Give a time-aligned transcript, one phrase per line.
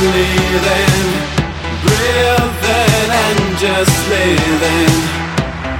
[0.00, 1.10] Living,
[1.82, 4.94] breathing and just living.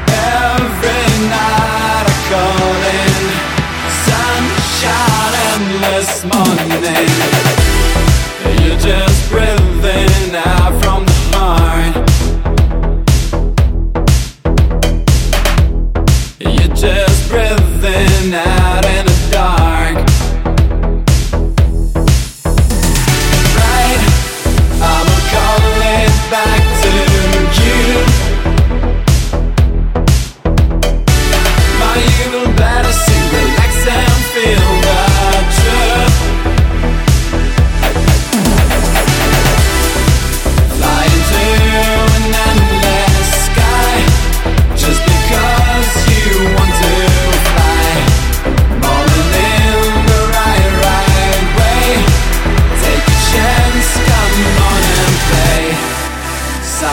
[0.08, 3.14] Every night I call in
[4.08, 7.10] sunshine, endless morning.
[8.64, 9.67] You just breathe.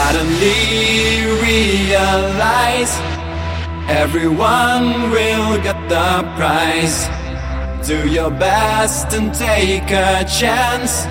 [0.06, 2.92] suddenly realize
[3.88, 7.08] everyone will get the prize.
[7.86, 11.06] Do your best and take a chance.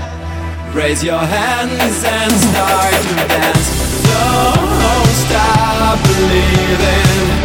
[0.73, 3.67] Raise your hands and start to dance.
[4.11, 7.44] Don't stop believing.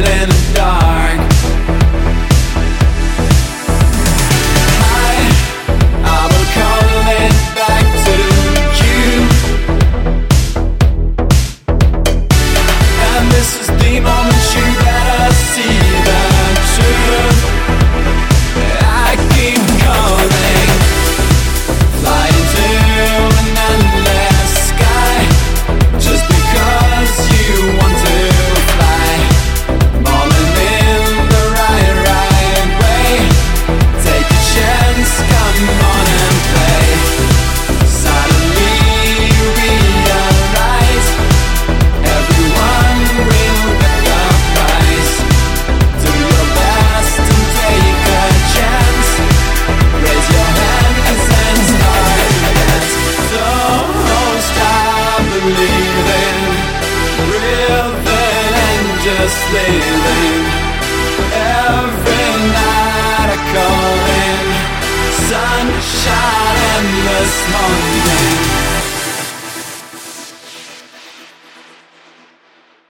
[65.31, 68.20] sunshine and this morning.